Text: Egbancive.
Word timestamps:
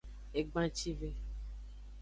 Egbancive. 0.41 1.13